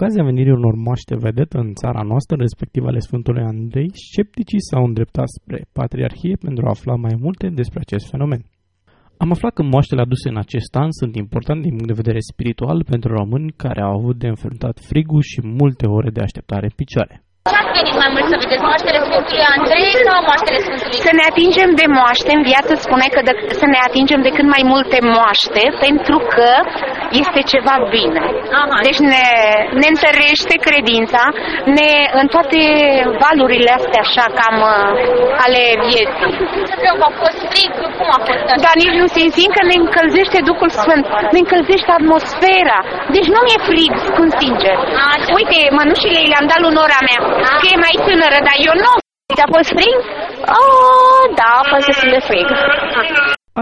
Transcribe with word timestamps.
ocazia 0.00 0.30
venirii 0.30 0.58
unor 0.60 0.74
moaște 0.86 1.14
vedetă 1.26 1.56
în 1.64 1.70
țara 1.80 2.02
noastră, 2.10 2.34
respectiv 2.36 2.82
ale 2.86 3.00
Sfântului 3.06 3.42
Andrei, 3.52 3.90
scepticii 4.08 4.66
s-au 4.68 4.82
îndreptat 4.84 5.28
spre 5.38 5.58
Patriarhie 5.78 6.36
pentru 6.46 6.62
a 6.66 6.74
afla 6.76 6.94
mai 7.06 7.14
multe 7.24 7.46
despre 7.60 7.80
acest 7.82 8.04
fenomen. 8.12 8.42
Am 9.22 9.30
aflat 9.30 9.52
că 9.54 9.62
moaștele 9.62 10.00
aduse 10.00 10.28
în 10.28 10.38
acest 10.44 10.72
an 10.84 10.90
sunt 11.00 11.14
importante 11.24 11.62
din 11.66 11.74
punct 11.76 11.90
de 11.92 12.00
vedere 12.02 12.20
spiritual 12.32 12.78
pentru 12.92 13.10
români 13.20 13.50
care 13.64 13.80
au 13.82 13.92
avut 13.98 14.16
de 14.22 14.28
înfruntat 14.34 14.76
frigul 14.90 15.22
și 15.30 15.40
multe 15.60 15.86
ore 15.96 16.10
de 16.16 16.20
așteptare 16.26 16.66
în 16.70 16.76
picioare. 16.80 17.14
Ce 17.50 17.56
ați 17.60 17.72
venit 17.78 17.99
mai 18.02 18.10
mult 18.14 18.26
să 18.32 18.36
vedeți? 18.42 18.62
Moaștele 18.68 18.98
Sfântului 19.06 19.44
Andrei 19.54 19.88
sau 20.08 20.18
moaștele 20.28 20.58
Sfântului? 20.66 20.98
Să 21.06 21.12
ne 21.18 21.24
atingem 21.30 21.70
de 21.80 21.86
moaște, 21.98 22.30
în 22.38 22.42
viață 22.50 22.72
spune 22.86 23.06
că 23.14 23.20
de, 23.26 23.32
să 23.62 23.66
ne 23.74 23.80
atingem 23.88 24.20
de 24.26 24.30
cât 24.36 24.48
mai 24.56 24.64
multe 24.72 24.98
moaște, 25.16 25.62
pentru 25.86 26.16
că 26.34 26.50
este 27.22 27.40
ceva 27.52 27.76
bine. 27.96 28.22
Aha. 28.60 28.76
Deci 28.88 29.00
ne, 29.12 29.26
ne 29.80 29.86
întărește 29.94 30.54
credința, 30.66 31.22
ne, 31.76 31.90
în 32.20 32.26
toate 32.34 32.60
valurile 33.24 33.70
astea 33.78 34.02
așa 34.06 34.26
cam 34.38 34.56
uh, 34.74 34.90
ale 35.44 35.62
vieții. 35.88 36.32
Greu, 36.82 36.96
a 37.08 37.10
fost 37.22 37.40
frig, 37.50 37.70
cum 37.98 38.08
a 38.16 38.20
fost 38.28 38.46
așa? 38.52 38.62
Dar 38.66 38.74
nici 38.82 38.96
nu 39.00 39.06
simțim 39.18 39.50
că 39.56 39.62
ne 39.70 39.76
încălzește 39.82 40.38
Duhul 40.50 40.70
Sfânt, 40.80 41.04
ne 41.34 41.40
încălzește 41.44 41.90
atmosfera. 41.98 42.78
Deci 43.16 43.28
nu 43.34 43.40
mi-e 43.46 43.60
frig, 43.70 43.92
spun 44.08 44.28
sincer. 44.42 44.76
Așa. 45.12 45.30
Uite, 45.38 45.58
mănușile 45.78 46.20
le-am 46.32 46.46
dat 46.52 46.60
lui 46.64 46.76
nora 46.78 47.00
mea, 47.08 47.20
că 47.60 47.66
e 47.72 47.84
mai 47.86 47.89
tânără, 48.06 48.38
dar 48.48 48.56
eu 48.68 48.74
nu. 48.84 48.92
Ți-a 49.36 49.48
fost 49.54 49.70
frig? 49.76 49.96
Oh, 50.58 51.22
da, 51.40 51.50
a 51.62 51.64
fost 51.72 51.86
destul 51.90 52.10
de 52.16 52.22
frig. 52.28 52.46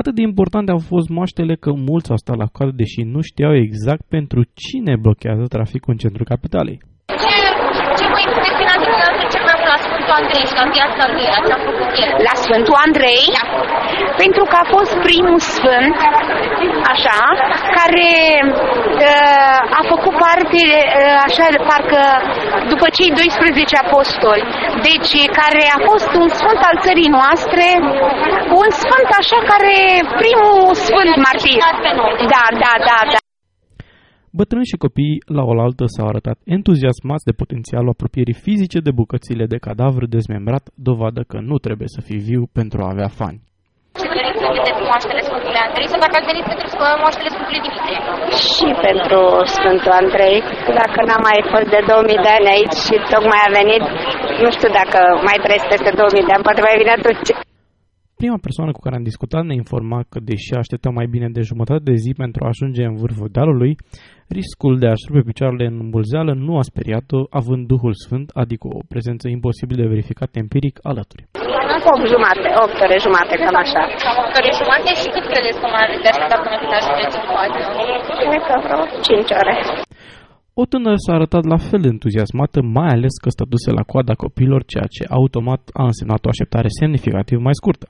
Atât 0.00 0.14
de 0.18 0.22
importante 0.30 0.70
au 0.76 0.82
fost 0.92 1.08
moaștele 1.16 1.54
că 1.64 1.70
mulți 1.88 2.10
au 2.12 2.18
stat 2.22 2.36
la 2.42 2.48
coadă 2.54 2.72
deși 2.82 3.00
nu 3.14 3.20
știau 3.30 3.52
exact 3.66 4.04
pentru 4.16 4.40
cine 4.62 4.92
blochează 5.04 5.44
traficul 5.56 5.92
în 5.94 6.00
centrul 6.02 6.30
capitalei. 6.32 6.78
Ce, 7.24 7.36
ce 7.98 8.04
vă 8.12 8.18
impresionează 8.28 8.84
dumneavoastră 8.90 9.26
cel 9.34 9.44
mai 9.48 9.56
mult 9.58 9.70
la 9.74 9.80
Sfântul 9.86 10.14
Andrei 10.20 10.44
și 10.50 10.56
la 10.60 10.66
viața 10.76 11.02
lui, 11.14 11.26
la 11.34 11.40
ce 11.46 11.52
a 11.56 11.60
făcut 11.68 11.90
el? 12.04 12.10
La 12.28 12.34
Sfântul 12.44 12.76
Andrei, 12.86 13.24
pentru 14.22 14.42
că 14.50 14.56
a 14.62 14.66
fost 14.74 14.92
primul 15.08 15.38
sfânt, 15.54 15.96
așa, 16.92 17.20
care 17.78 18.08
uh, 18.42 18.97
a 18.97 18.97
făcut 20.48 20.58
parte, 20.58 20.64
uh, 21.00 21.26
așa, 21.26 21.46
parcă 21.70 22.02
după 22.72 22.86
cei 22.96 23.10
12 23.10 23.76
apostoli, 23.84 24.44
deci 24.88 25.12
care 25.38 25.62
a 25.76 25.78
fost 25.88 26.10
un 26.22 26.28
sfânt 26.38 26.60
al 26.68 26.76
țării 26.84 27.14
noastre, 27.18 27.66
un 28.62 28.68
sfânt 28.82 29.08
așa 29.20 29.38
care, 29.50 29.76
primul 30.22 30.74
sfânt 30.86 31.14
martir. 31.26 31.60
Da, 32.32 32.44
da, 32.62 32.72
da, 32.88 32.98
da. 33.12 33.18
Bătrâni 34.40 34.70
și 34.72 34.82
copii 34.84 35.16
la 35.36 35.42
oaltă 35.50 35.84
s-au 35.94 36.06
arătat 36.08 36.38
entuziasmați 36.56 37.24
de 37.28 37.38
potențialul 37.42 37.94
apropierii 37.96 38.42
fizice 38.46 38.78
de 38.86 38.92
bucățile 39.00 39.44
de 39.52 39.58
cadavr 39.66 40.02
dezmembrat, 40.16 40.64
dovadă 40.88 41.20
că 41.30 41.38
nu 41.40 41.56
trebuie 41.66 41.88
să 41.94 42.00
fii 42.00 42.20
viu 42.30 42.42
pentru 42.58 42.78
a 42.82 42.90
avea 42.94 43.10
fani. 43.20 43.40
Ce 44.48 44.54
doriți 44.56 44.64
să 44.64 44.64
vedeți 44.64 44.82
moaștele 44.90 45.22
Sfântului 45.28 45.60
Andrei 45.66 45.90
sau 45.92 45.98
dacă 46.04 46.14
ați 46.16 46.30
venit 46.30 46.46
pentru 46.52 46.66
moaștele 47.02 47.30
Sfântului 47.34 47.64
Dimitrie? 47.66 47.98
și 48.58 48.68
pentru 48.86 49.20
Sfântul 49.56 49.92
Andrei. 50.02 50.36
Dacă 50.80 50.98
n-a 51.08 51.20
mai 51.28 51.38
fost 51.52 51.68
de 51.74 51.80
2000 51.92 52.24
de 52.24 52.30
ani 52.36 52.48
aici 52.54 52.76
și 52.86 52.94
tocmai 53.12 53.40
a 53.44 53.54
venit, 53.60 53.84
nu 54.42 54.48
știu 54.56 54.70
dacă 54.80 54.98
mai 55.28 55.38
trăiesc 55.44 55.66
peste 55.74 55.90
2000 56.00 56.26
de 56.28 56.32
ani, 56.34 56.46
poate 56.46 56.60
mai 56.66 56.80
vine 56.80 56.94
atunci. 56.98 57.30
Prima 58.22 58.38
persoană 58.46 58.70
cu 58.72 58.82
care 58.84 58.96
am 58.96 59.08
discutat 59.10 59.44
ne 59.46 59.54
informa 59.62 60.00
că, 60.10 60.18
deși 60.30 60.50
așteptăm 60.62 60.92
mai 60.98 61.08
bine 61.14 61.28
de 61.36 61.48
jumătate 61.50 61.82
de 61.90 61.96
zi 62.04 62.10
pentru 62.22 62.40
a 62.44 62.52
ajunge 62.52 62.82
în 62.90 62.96
vârful 63.02 63.28
dealului, 63.36 63.72
riscul 64.38 64.74
de 64.82 64.86
a-și 64.88 65.08
rupe 65.08 65.22
picioarele 65.30 65.66
în 65.66 65.76
îmbulzeală 65.84 66.32
nu 66.46 66.52
a 66.58 66.62
speriat-o, 66.70 67.20
având 67.40 67.62
Duhul 67.72 67.94
Sfânt, 68.04 68.28
adică 68.42 68.66
o 68.78 68.80
prezență 68.92 69.28
imposibil 69.28 69.76
de 69.76 69.92
verificat 69.94 70.30
empiric 70.42 70.74
alături. 70.82 71.22
8 71.86 72.12
jumate, 72.14 72.48
8 72.64 72.84
ore 72.84 72.96
jumate, 73.06 73.34
cam 73.42 73.56
așa. 73.64 73.82
Cam 74.02 74.16
8 74.24 74.38
ore 74.38 74.50
jumate 74.60 74.90
și 75.00 75.06
cât 75.14 75.24
credeți 75.30 75.58
că 75.62 75.66
mai 75.74 75.82
aveți 75.86 76.02
de 76.04 76.10
așteptat 76.12 76.40
până 76.44 76.56
când 76.60 76.72
ajungeți 76.78 77.16
în 77.18 77.24
față? 77.34 77.60
Cred 78.30 78.42
că 78.48 78.54
vreo 78.64 78.80
5 79.06 79.30
ore. 79.40 79.54
O 80.60 80.64
tânără 80.72 80.98
s-a 81.04 81.12
arătat 81.18 81.44
la 81.52 81.58
fel 81.68 81.80
de 81.84 81.90
entuziasmată, 81.96 82.58
mai 82.78 82.90
ales 82.96 83.14
că 83.22 83.28
stătuse 83.36 83.70
la 83.78 83.84
coada 83.92 84.14
copilor, 84.24 84.60
ceea 84.72 84.88
ce 84.94 85.02
automat 85.18 85.62
a 85.80 85.84
însemnat 85.90 86.22
o 86.24 86.30
așteptare 86.32 86.68
semnificativ 86.80 87.38
mai 87.46 87.58
scurtă. 87.60 87.86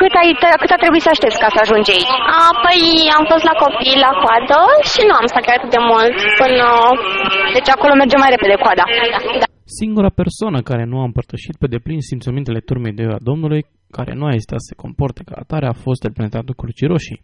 Cât, 0.00 0.12
ai, 0.22 0.30
cât 0.62 0.72
a 0.74 0.82
trebuit 0.82 1.04
să 1.06 1.10
aștepți 1.12 1.42
ca 1.42 1.48
să 1.54 1.58
ajungi 1.60 1.92
aici? 1.94 2.12
A, 2.38 2.40
păi 2.64 2.82
am 3.18 3.24
fost 3.32 3.44
la 3.50 3.54
copii 3.62 4.02
la 4.06 4.12
coadă 4.22 4.60
și 4.92 5.00
nu 5.08 5.14
am 5.20 5.26
stat 5.30 5.42
chiar 5.44 5.56
atât 5.58 5.70
de 5.76 5.82
mult 5.90 6.16
până... 6.40 6.66
Deci 7.56 7.70
acolo 7.74 7.92
merge 7.94 8.16
mai 8.22 8.34
repede 8.34 8.56
coada. 8.64 8.84
Da. 9.42 9.46
Singura 9.78 10.10
persoană 10.22 10.58
care 10.70 10.84
nu 10.84 10.96
a 11.00 11.04
împărtășit 11.10 11.56
pe 11.56 11.66
deplin 11.66 12.00
simțămintele 12.00 12.60
turmei 12.68 12.92
de 12.92 13.04
a 13.16 13.24
Domnului, 13.30 13.62
care 13.96 14.12
nu 14.18 14.24
a 14.26 14.36
ezitat 14.38 14.60
să 14.60 14.68
se 14.68 14.80
comporte 14.84 15.22
ca 15.28 15.34
atare, 15.38 15.66
a 15.66 15.80
fost 15.86 16.02
reprezentantul 16.02 16.54
Crucii 16.54 16.90
Roșii. 16.92 17.22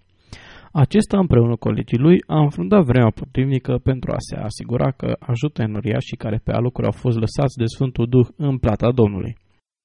Acesta, 0.72 1.16
împreună 1.18 1.54
cu 1.56 1.64
colegii 1.66 2.04
lui, 2.06 2.18
a 2.36 2.38
înfruntat 2.46 2.82
vremea 2.90 3.18
potrivnică 3.20 3.72
pentru 3.88 4.08
a 4.16 4.20
se 4.28 4.36
asigura 4.48 4.88
că 5.00 5.08
ajută 5.32 5.58
enoriașii 5.62 6.22
care 6.24 6.38
pe 6.44 6.52
alocuri 6.58 6.88
au 6.90 6.96
fost 7.02 7.16
lăsați 7.24 7.58
de 7.62 7.66
Sfântul 7.74 8.06
Duh 8.14 8.28
în 8.48 8.54
plata 8.64 8.88
Domnului. 9.00 9.32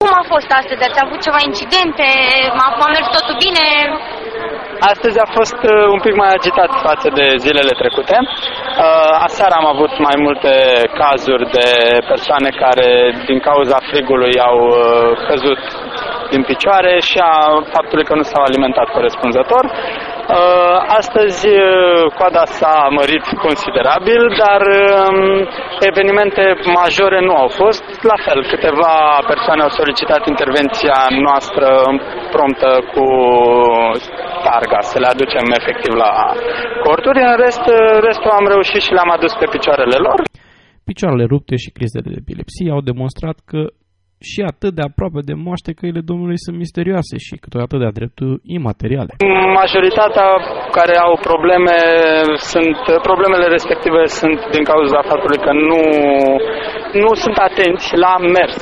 Cum 0.01 0.13
a 0.21 0.25
fost 0.33 0.49
astăzi? 0.59 0.85
Ați 0.87 1.03
avut 1.05 1.19
ceva 1.27 1.41
incidente? 1.49 2.07
M-a, 2.57 2.67
m-a 2.79 2.89
mers 2.95 3.09
totul 3.17 3.35
bine? 3.45 3.65
Astăzi 4.91 5.17
a 5.25 5.27
fost 5.37 5.59
uh, 5.63 5.85
un 5.95 5.99
pic 6.05 6.15
mai 6.21 6.31
agitat 6.37 6.71
față 6.87 7.07
de 7.19 7.25
zilele 7.43 7.73
trecute. 7.81 8.17
Uh, 8.19 9.27
Aseară 9.27 9.53
am 9.57 9.67
avut 9.73 9.93
mai 10.07 10.17
multe 10.25 10.53
cazuri 11.01 11.45
de 11.57 11.67
persoane 12.11 12.49
care 12.63 12.89
din 13.29 13.39
cauza 13.49 13.77
frigului 13.91 14.35
au 14.49 14.59
uh, 14.67 14.77
căzut 15.27 15.61
din 16.33 16.43
picioare 16.51 16.93
și 17.09 17.17
a 17.31 17.35
faptului 17.75 18.07
că 18.09 18.15
nu 18.15 18.25
s-au 18.31 18.43
alimentat 18.45 18.87
corespunzător. 18.97 19.63
Uh, 19.73 20.77
Astăzi 20.99 21.47
uh, 21.47 22.03
coada 22.17 22.43
s-a 22.57 22.75
mărit 22.99 23.25
considerabil, 23.45 24.21
dar 24.43 24.61
um, 24.71 25.17
evenimente 25.91 26.43
majore 26.79 27.19
nu 27.29 27.35
au 27.43 27.49
fost. 27.61 27.83
La 28.11 28.17
fel, 28.25 28.39
câteva 28.53 28.93
persoane 29.31 29.61
au 29.63 29.69
solicitat 29.79 30.21
intervenția 30.33 30.97
noastră 31.27 31.67
promptă 32.31 32.71
cu 32.93 33.05
targa, 34.47 34.79
să 34.91 34.97
le 35.03 35.09
aducem 35.13 35.45
efectiv 35.59 35.93
la 36.03 36.11
corturi. 36.85 37.19
În 37.29 37.35
rest, 37.45 37.65
uh, 37.77 37.79
restul 38.07 38.31
am 38.39 38.47
reușit 38.53 38.81
și 38.85 38.95
le-am 38.95 39.11
adus 39.17 39.33
pe 39.41 39.47
picioarele 39.53 39.97
lor. 40.07 40.17
Picioarele 40.89 41.25
rupte 41.33 41.55
și 41.63 41.73
crizele 41.77 42.09
de 42.09 42.19
epilepsie 42.23 42.75
au 42.75 42.81
demonstrat 42.91 43.37
că 43.51 43.61
și 44.31 44.39
atât 44.51 44.71
de 44.77 44.83
aproape 44.89 45.19
de 45.29 45.35
moaște 45.47 45.71
căile 45.79 46.01
Domnului 46.09 46.43
sunt 46.45 46.55
misterioase 46.63 47.15
și 47.25 47.33
câteodată 47.43 47.75
de-a 47.81 47.97
dreptul 47.99 48.31
imateriale. 48.57 49.13
Majoritatea 49.61 50.29
care 50.77 50.95
au 51.07 51.13
probleme 51.29 51.77
sunt, 52.51 52.77
problemele 53.09 53.47
respective 53.55 54.01
sunt 54.19 54.39
din 54.55 54.63
cauza 54.71 54.99
faptului 55.11 55.39
că 55.45 55.51
nu, 55.69 55.81
nu 57.03 57.11
sunt 57.23 57.37
atenți 57.49 57.87
la 58.05 58.13
mers. 58.35 58.57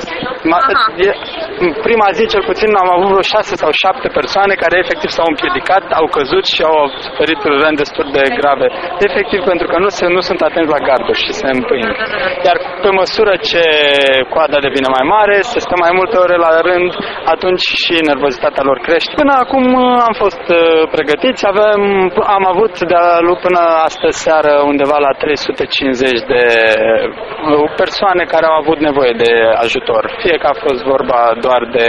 Ma- 0.50 0.62
Aha. 0.62 0.84
e- 1.06 1.18
în 1.64 1.70
prima 1.86 2.08
zi 2.16 2.24
cel 2.32 2.42
puțin 2.50 2.70
am 2.82 2.90
avut 2.94 3.08
vreo 3.12 3.24
șase 3.34 3.54
sau 3.62 3.70
șapte 3.82 4.08
persoane 4.18 4.54
care 4.62 4.76
efectiv 4.84 5.10
s-au 5.16 5.28
împiedicat, 5.32 5.84
au 6.00 6.06
căzut 6.16 6.44
și 6.54 6.60
au 6.70 6.76
suferit 7.06 7.40
răni 7.62 7.80
destul 7.82 8.06
de 8.16 8.22
grave. 8.38 8.66
Efectiv 9.08 9.40
pentru 9.50 9.66
că 9.70 9.76
nu, 9.84 9.88
se, 9.96 10.04
nu 10.16 10.20
sunt 10.28 10.40
atenți 10.48 10.74
la 10.76 10.80
garduri 10.88 11.22
și 11.24 11.32
se 11.40 11.46
împing. 11.56 11.86
Iar 12.48 12.56
pe 12.84 12.90
măsură 13.00 13.32
ce 13.50 13.62
coada 14.34 14.58
devine 14.66 14.88
mai 14.96 15.06
mare, 15.14 15.36
se 15.52 15.58
stă 15.66 15.74
mai 15.84 15.92
multe 15.98 16.16
ore 16.24 16.36
la 16.46 16.52
rând, 16.68 16.90
atunci 17.34 17.64
și 17.82 17.94
nervozitatea 18.10 18.62
lor 18.68 18.78
crește. 18.86 19.12
Până 19.22 19.34
acum 19.44 19.64
uh, 19.74 20.08
am 20.08 20.14
fost 20.22 20.44
uh, 20.58 20.60
pregătiți, 20.96 21.42
avem, 21.52 21.80
am 22.36 22.44
avut 22.52 22.74
de 22.90 22.96
până 23.44 23.62
astăzi 23.88 24.16
seară 24.26 24.52
undeva 24.72 24.96
la 25.06 25.12
350 25.18 26.20
de 26.32 26.42
uh, 26.82 27.70
persoane 27.82 28.22
care 28.32 28.46
au 28.50 28.56
avut 28.62 28.78
nevoie 28.88 29.12
de 29.24 29.30
ajutor. 29.64 30.02
Fie 30.22 30.31
că 30.40 30.46
a 30.50 30.60
fost 30.66 30.80
vorba 30.92 31.20
doar 31.40 31.62
de 31.78 31.88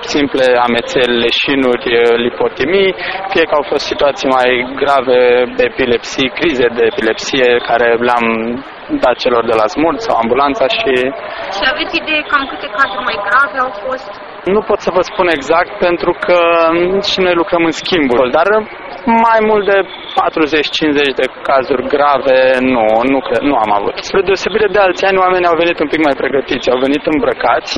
simple 0.00 0.46
amețeli, 0.68 1.20
leșinuri, 1.26 1.86
eh, 2.00 2.16
lipotimii, 2.26 2.94
fie 3.32 3.44
că 3.48 3.54
au 3.54 3.64
fost 3.72 3.84
situații 3.92 4.28
mai 4.38 4.50
grave 4.82 5.20
de 5.56 5.64
epilepsie, 5.72 6.28
crize 6.38 6.66
de 6.76 6.84
epilepsie 6.92 7.46
care 7.68 7.88
le-am 8.06 8.26
dat 9.04 9.16
celor 9.22 9.42
de 9.50 9.56
la 9.60 9.66
smurt 9.74 10.00
sau 10.06 10.14
ambulanța 10.22 10.66
și 10.78 10.94
Și 11.56 11.64
aveți 11.72 11.94
idee 12.00 12.22
cam 12.30 12.44
câte 12.50 12.68
cazuri 12.76 13.06
mai 13.08 13.18
grave 13.26 13.56
au 13.66 13.72
fost? 13.84 14.10
nu 14.54 14.60
pot 14.68 14.80
să 14.86 14.90
vă 14.96 15.02
spun 15.10 15.26
exact 15.36 15.72
pentru 15.86 16.12
că 16.24 16.38
mm, 16.72 17.00
și 17.10 17.18
noi 17.20 17.34
lucrăm 17.40 17.62
în 17.64 17.74
schimburi, 17.82 18.30
dar 18.30 18.48
mai 19.26 19.40
mult 19.48 19.64
de 19.72 19.78
40-50 19.82 21.20
de 21.20 21.26
cazuri 21.48 21.82
grave 21.94 22.38
nu, 22.74 22.84
nu, 23.12 23.18
cred, 23.26 23.42
nu 23.50 23.56
am 23.64 23.72
avut. 23.78 23.94
Spre 24.08 24.22
deosebire 24.22 24.68
de 24.74 24.78
alți 24.86 25.04
ani, 25.08 25.22
oamenii 25.24 25.50
au 25.50 25.60
venit 25.62 25.78
un 25.84 25.88
pic 25.92 26.00
mai 26.04 26.20
pregătiți, 26.22 26.70
au 26.70 26.78
venit 26.86 27.02
îmbrăcați 27.06 27.74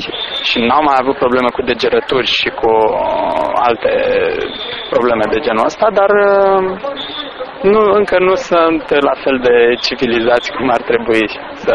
și 0.48 0.56
n-au 0.66 0.82
mai 0.88 0.96
avut 1.02 1.16
probleme 1.22 1.50
cu 1.56 1.62
degerături 1.70 2.28
și 2.38 2.48
cu 2.60 2.70
uh, 2.70 3.50
alte 3.68 3.92
probleme 4.92 5.24
de 5.32 5.38
genul 5.46 5.68
ăsta, 5.70 5.86
dar 5.98 6.10
uh, 6.28 6.62
nu, 7.62 7.80
încă 7.98 8.16
nu 8.28 8.34
sunt 8.34 8.84
la 9.08 9.14
fel 9.24 9.36
de 9.46 9.56
civilizați 9.86 10.48
cum 10.56 10.66
ar 10.76 10.82
trebui 10.90 11.24
să 11.64 11.74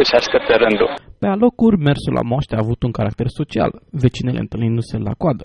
își 0.00 0.14
aștepte 0.20 0.54
rândul. 0.62 0.90
Pe 1.20 1.26
alocuri, 1.26 1.76
mersul 1.88 2.14
la 2.18 2.28
moaște 2.32 2.54
a 2.54 2.62
avut 2.64 2.80
un 2.82 2.92
caracter 2.98 3.28
social, 3.40 3.72
vecinele 4.02 4.38
întâlnindu-se 4.44 4.96
la 5.08 5.14
coadă. 5.22 5.44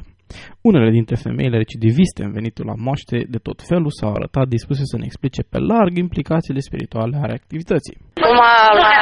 Unele 0.70 0.90
dintre 0.98 1.16
femeile 1.26 1.58
recidiviste 1.64 2.22
în 2.24 2.32
venitul 2.38 2.66
la 2.72 2.76
moaște 2.88 3.18
de 3.34 3.40
tot 3.48 3.60
felul 3.70 3.92
s-au 3.98 4.12
arătat 4.18 4.46
dispuse 4.56 4.84
să 4.92 4.96
ne 4.98 5.06
explice 5.08 5.42
pe 5.52 5.60
larg 5.72 5.94
implicațiile 6.06 6.62
spirituale 6.68 7.16
ale 7.24 7.34
activității. 7.42 7.98
Acum, 8.24 8.40
la, 8.86 8.94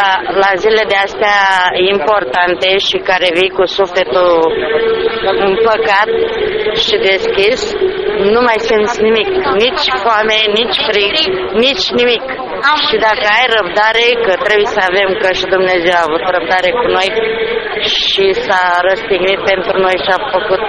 la, 0.00 0.10
la 0.42 0.50
zile 0.62 0.82
de 0.92 0.98
astea 1.06 1.40
importante 1.94 2.68
și 2.88 2.96
care 3.10 3.28
vii 3.38 3.56
cu 3.58 3.64
sufletul 3.78 4.30
împăcat 5.48 6.10
și 6.84 6.94
deschis, 7.10 7.60
nu 8.34 8.40
mai 8.40 8.58
simți 8.58 9.02
nimic, 9.02 9.28
nici 9.64 9.84
foame, 10.02 10.36
nici 10.58 10.78
frig, 10.88 11.14
nici 11.64 11.84
nimic. 11.98 12.22
Și 12.86 12.96
dacă 13.08 13.24
ai 13.38 13.46
răbdare, 13.56 14.06
că 14.26 14.32
trebuie 14.46 14.70
să 14.76 14.80
avem, 14.90 15.10
că 15.20 15.28
și 15.38 15.46
Dumnezeu 15.56 15.94
a 15.98 16.06
avut 16.08 16.22
răbdare 16.36 16.70
cu 16.80 16.86
noi 16.96 17.08
și 17.96 18.24
s-a 18.44 18.62
răstignit 18.88 19.40
pentru 19.52 19.74
noi 19.84 19.96
și 20.04 20.10
a 20.16 20.18
făcut, 20.36 20.62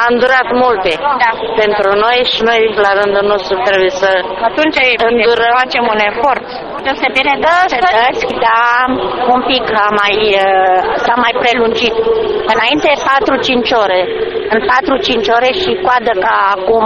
a 0.00 0.02
îndurat 0.12 0.48
multe 0.64 0.92
Da. 1.24 1.30
pentru 1.62 1.88
noi 2.04 2.18
și 2.32 2.40
noi 2.48 2.60
la 2.86 2.90
rândul 3.00 3.26
nostru 3.32 3.54
trebuie 3.68 3.92
să 4.02 4.10
Atunci 4.50 4.78
Îndurăm. 5.08 5.54
facem 5.62 5.84
un 5.94 6.00
efort. 6.10 6.46
Deosebire 6.86 7.34
de 7.44 7.52
cetăți, 7.74 8.22
da, 8.48 8.64
un 9.34 9.40
pic 9.50 9.64
a 9.86 9.88
mai, 10.00 10.14
uh, 10.44 10.78
s-a 11.04 11.14
mai 11.24 11.32
prelungit. 11.42 11.94
Înainte 12.54 12.90
4-5 13.08 13.70
ore. 13.84 14.00
În 14.54 14.60
4-5 14.70 15.26
ore 15.36 15.50
și 15.60 15.70
coadă 15.84 16.12
ca 16.24 16.34
acum 16.56 16.84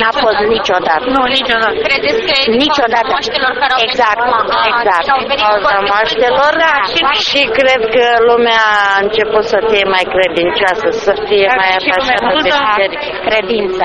n-a 0.00 0.12
fost 0.24 0.40
niciodată. 0.56 1.04
Nu, 1.16 1.22
niciodată. 1.38 1.76
Credeți 1.88 2.20
că 2.26 2.32
e 2.40 2.44
Niciodată. 2.64 3.08
moaștelor 3.14 3.52
care 3.62 3.72
au 3.76 3.80
Exact, 3.86 4.18
venit 4.18 4.34
acum, 4.40 4.56
a, 4.60 4.64
exact. 4.72 5.04
și 5.06 5.12
au 5.16 5.22
venit 5.30 5.44
cauza 5.46 5.68
foarte 5.76 5.92
maștelor 5.96 6.50
Da, 6.66 6.74
și, 6.92 7.02
și 7.28 7.40
cred 7.58 7.82
că 7.94 8.04
lumea 8.30 8.62
a 8.94 8.96
început 9.04 9.44
să 9.52 9.58
fie 9.70 9.84
mai 9.94 10.04
credincioasă, 10.14 10.86
să 11.06 11.12
fie 11.28 11.48
mai 11.60 11.70
Și 11.84 11.90
atașată 11.90 12.24
de 12.26 12.34
lumea 12.36 12.60
biserică. 12.70 13.06
Credință. 13.28 13.84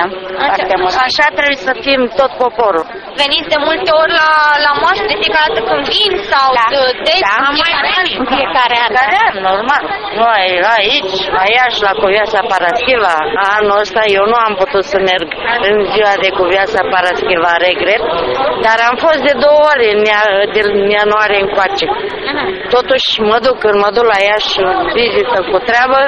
Foarte 0.50 0.74
mult. 0.80 0.92
Așa 1.08 1.26
trebuie 1.38 1.60
să 1.68 1.72
fim 1.86 2.00
tot 2.20 2.30
poporul. 2.44 2.84
Veniți 3.22 3.48
de 3.54 3.58
multe 3.68 3.90
ori 4.02 4.12
la, 4.22 4.30
la 4.66 4.72
moaște 4.82 5.04
de 5.12 5.16
fiecare 5.22 5.46
dată 5.48 5.60
când 5.68 5.82
vin 5.94 6.12
sau 6.32 6.48
Da. 6.60 6.66
de, 6.74 6.80
des 7.06 7.20
Da. 7.26 7.34
în 7.48 7.54
fiecare 7.58 7.90
an? 8.00 8.06
În 8.22 8.26
fiecare 8.34 8.76
an. 8.84 8.90
Care 9.00 9.16
an, 9.28 9.34
normal. 9.50 9.82
Noi 10.22 10.44
aici, 10.78 11.16
la 11.36 11.44
Iași, 11.56 11.80
la 11.88 11.92
Cuvioasa 12.02 12.40
Paraschiva, 12.50 13.14
anul 13.56 13.78
ăsta 13.84 14.02
eu 14.18 14.24
nu 14.32 14.38
am 14.46 14.54
putut 14.62 14.84
să 14.92 14.96
merg 15.10 15.28
în 15.68 15.76
ziua 15.92 16.14
de 16.24 16.28
Cuvioasa 16.40 16.82
Paraschiva, 16.92 17.52
regret, 17.68 18.02
dar 18.66 18.78
am 18.88 18.96
fost 19.04 19.20
de 19.28 19.34
două 19.44 19.60
ori 19.72 19.84
în, 19.94 20.00
ia- 20.12 20.32
din 20.56 20.68
ianuarie 20.98 21.40
încoace. 21.46 21.86
Totuși 22.76 23.08
mă 23.30 23.36
duc, 23.46 23.56
când 23.64 23.76
mă 23.84 23.90
duc 23.96 24.06
la 24.14 24.18
Iași 24.28 24.52
în 24.62 24.70
vizită 24.98 25.38
cu 25.50 25.56
treabă, 25.68 26.00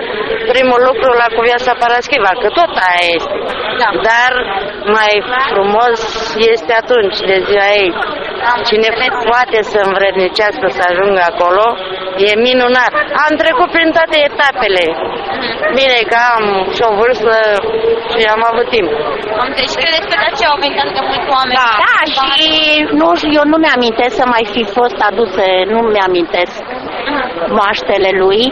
primul 0.52 0.80
lucru 0.88 1.08
la 1.22 1.28
Cuvioasa 1.36 1.72
Paraschiva, 1.82 2.32
că 2.42 2.48
tot 2.58 2.72
aia 2.88 3.04
este. 3.16 3.34
Da. 3.82 3.88
Dar 4.10 4.32
mai 4.96 5.12
frumos 5.52 5.98
este 6.54 6.72
atunci 6.82 6.99
de 7.30 7.36
ziua 7.46 7.68
ei. 7.82 7.90
Cine 8.68 8.88
poate 9.30 9.58
să 9.62 9.78
învrednicească 9.84 10.66
să 10.76 10.82
ajungă 10.90 11.22
acolo, 11.32 11.64
e 12.28 12.32
minunat. 12.48 12.92
Am 13.24 13.32
trecut 13.42 13.68
prin 13.76 13.90
toate 13.96 14.16
etapele. 14.30 14.84
Bine 15.78 15.98
că 16.10 16.18
am 16.34 16.44
și 16.74 16.82
o 16.88 16.92
vârstă 17.00 17.34
și 18.12 18.20
am 18.34 18.42
avut 18.50 18.66
timp. 18.74 18.88
Am 19.40 19.46
înțeles. 19.48 19.68
Și 19.72 19.78
credeți 19.82 20.06
că 20.10 20.16
de 20.22 20.26
aceea 20.30 20.50
au 20.54 20.58
venit 20.64 20.78
atât 20.82 20.94
de 20.98 21.02
mulți 21.10 21.28
oameni? 21.36 21.58
Da, 21.86 21.98
și 22.18 22.38
nu, 23.00 23.08
eu 23.38 23.44
nu 23.52 23.56
mi-amintesc 23.64 24.14
să 24.20 24.26
mai 24.34 24.44
fi 24.54 24.62
fost 24.78 24.98
aduse, 25.08 25.46
nu 25.72 25.78
mi-amintesc 25.94 26.54
moaștele 27.58 28.10
lui 28.22 28.42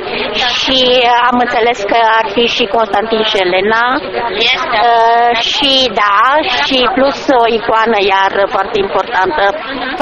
și 0.60 0.78
am 1.28 1.36
înțeles 1.44 1.78
că 1.90 1.98
ar 2.18 2.26
fi 2.34 2.44
și 2.56 2.64
Constantin 2.76 3.22
și 3.30 3.36
Elena 3.46 3.86
Este. 4.52 4.78
Uh, 4.84 5.30
și 5.50 5.72
da, 6.02 6.20
și 6.64 6.78
plus 6.96 7.20
o 7.40 7.44
icoană 7.58 7.98
iar 8.14 8.32
foarte 8.54 8.76
importantă, 8.86 9.44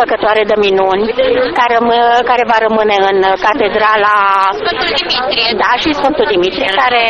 făcătoare 0.00 0.42
de 0.50 0.56
minuni, 0.66 1.04
care, 1.58 1.74
răm- 1.78 2.22
care 2.30 2.42
va 2.52 2.58
rămâne 2.66 2.96
în 3.10 3.18
catedrala 3.56 4.14
Sfântul 4.60 4.90
Dimitrie. 5.00 5.48
da, 5.62 5.70
și 5.82 5.90
Sfântul 6.00 6.26
Dimitrie, 6.34 6.70
care 6.82 7.02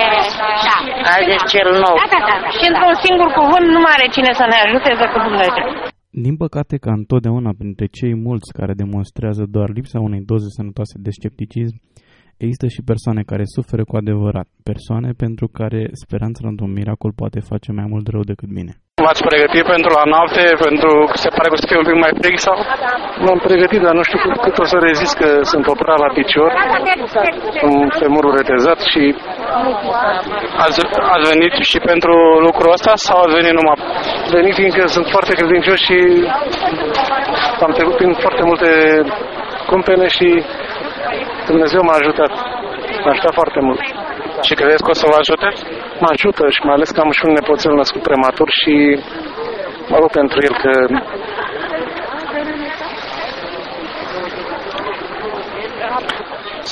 da. 0.69 0.77
Azi 1.15 1.31
e 1.35 1.39
cel 1.53 1.69
nou. 1.85 1.95
Da, 2.01 2.07
da, 2.15 2.21
da. 2.29 2.37
Și 2.57 2.65
într-un 2.71 2.95
singur 3.05 3.29
cuvânt 3.41 3.67
nu 3.75 3.81
mai 3.85 3.95
are 3.97 4.07
cine 4.17 4.33
să 4.41 4.45
ne 4.51 4.59
ajute 4.65 4.89
decât 5.03 5.23
Dumnezeu. 5.29 5.67
Din 6.25 6.35
păcate, 6.45 6.75
ca 6.85 6.93
întotdeauna 7.01 7.53
printre 7.61 7.87
cei 7.99 8.15
mulți 8.27 8.49
care 8.59 8.73
demonstrează 8.83 9.43
doar 9.55 9.69
lipsa 9.79 9.99
unei 10.09 10.23
doze 10.31 10.49
sănătoase 10.59 10.97
de 11.07 11.11
scepticism, 11.19 11.77
există 12.45 12.67
și 12.75 12.87
persoane 12.91 13.23
care 13.31 13.45
suferă 13.57 13.85
cu 13.91 13.95
adevărat, 14.03 14.49
persoane 14.71 15.11
pentru 15.25 15.47
care 15.59 15.81
speranța 16.03 16.43
într-un 16.51 16.73
miracol 16.79 17.13
poate 17.21 17.41
face 17.51 17.69
mai 17.79 17.87
mult 17.93 18.07
rău 18.15 18.25
decât 18.33 18.51
bine. 18.59 18.73
V-ați 19.07 19.27
pregătit 19.31 19.65
pentru 19.75 19.91
la 19.99 20.05
noapte, 20.15 20.43
pentru 20.67 20.91
se 21.23 21.29
pare 21.37 21.49
că 21.49 21.57
o 21.57 21.61
să 21.63 21.67
fie 21.69 21.81
un 21.83 21.89
pic 21.89 21.99
mai 22.05 22.13
frig 22.21 22.37
sau? 22.47 22.57
M-am 23.25 23.41
pregătit, 23.49 23.81
dar 23.87 23.95
nu 23.99 24.05
știu 24.09 24.19
cât, 24.23 24.35
cât 24.45 24.57
o 24.65 24.67
să 24.73 24.77
rezist, 24.89 25.15
că 25.21 25.29
sunt 25.53 25.65
operat 25.75 25.99
la 26.05 26.11
picior, 26.19 26.51
un 27.69 27.77
femurul 28.01 28.33
retezat 28.39 28.81
și 28.91 29.03
Ați, 30.65 30.79
ați 31.15 31.29
venit 31.33 31.55
și 31.71 31.79
pentru 31.91 32.15
lucrul 32.47 32.73
ăsta 32.77 32.93
sau 33.07 33.17
ați 33.21 33.35
venit 33.39 33.55
numai 33.59 33.79
venit 34.37 34.55
fiindcă 34.61 34.83
sunt 34.87 35.07
foarte 35.15 35.33
credincios 35.39 35.79
și 35.87 35.99
am 37.67 37.73
trecut 37.77 37.97
prin 37.97 38.13
foarte 38.25 38.43
multe 38.51 38.71
cumpene 39.71 40.07
și 40.17 40.29
Dumnezeu 41.47 41.81
m-a 41.83 41.97
ajutat. 42.01 42.33
M-a 43.05 43.11
ajutat 43.15 43.35
foarte 43.41 43.61
mult. 43.67 43.81
și 44.47 44.55
credeți 44.55 44.83
că 44.83 44.91
o 44.91 44.99
să 45.01 45.07
vă 45.11 45.17
ajute? 45.23 45.49
Mă 46.01 46.09
ajută 46.15 46.45
și 46.55 46.61
mai 46.67 46.75
ales 46.75 46.91
că 46.91 47.01
am 47.01 47.11
și 47.11 47.23
un 47.29 47.33
nepoțel 47.33 47.75
născut 47.75 48.03
prematur 48.03 48.49
și 48.61 48.75
mă 49.91 49.97
rog 50.01 50.11
pentru 50.11 50.39
el 50.47 50.55
că 50.63 50.73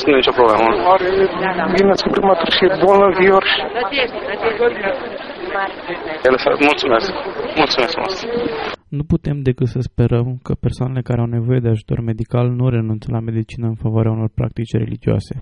Nu 0.06 0.12
e 0.12 0.16
nicio 0.16 0.32
problemă. 0.40 0.66
are, 0.92 1.06
e 1.80 1.84
născut 1.84 2.12
prematur 2.16 2.50
și 2.56 2.64
e 2.64 2.68
bolnăvior 2.84 3.42
și 3.52 3.60
El 6.26 6.36
să... 6.36 6.48
Mulțumesc. 6.70 7.10
Mulțumesc 7.56 7.92
frumos. 7.92 8.14
Nu 8.88 9.02
putem 9.04 9.36
decât 9.42 9.66
să 9.66 9.78
sperăm 9.80 10.38
că 10.42 10.52
persoanele 10.54 11.00
care 11.02 11.20
au 11.20 11.26
nevoie 11.26 11.58
de 11.60 11.68
ajutor 11.68 12.00
medical 12.00 12.46
nu 12.50 12.68
renunță 12.68 13.06
la 13.10 13.20
medicină 13.20 13.66
în 13.66 13.74
favoarea 13.74 14.10
unor 14.10 14.30
practici 14.34 14.72
religioase. 14.82 15.34